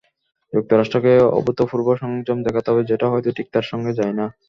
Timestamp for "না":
4.19-4.25